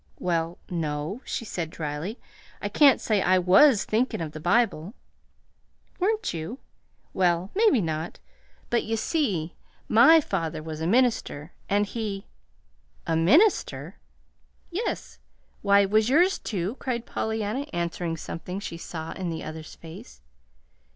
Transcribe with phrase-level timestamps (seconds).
[0.17, 2.17] "Well, no," she said dryly.
[2.59, 4.95] "I can't say I WAS thinkin' of the Bible."
[5.99, 6.57] "Weren't you?
[7.13, 8.17] Well, maybe not;
[8.71, 9.53] but, you see,
[9.87, 12.25] MY father was a minister, and he"
[13.05, 13.97] "A MINISTER?"
[14.71, 15.19] "Yes.
[15.61, 20.23] Why, was yours, too?" cried Pollyanna, answering something she saw in the other's face.